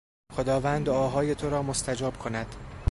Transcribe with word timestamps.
خداوند 0.35 0.85
دعاهای 0.85 1.35
تو 1.35 1.49
را 1.49 1.63
مستجاب 1.63 2.17
کند. 2.19 2.55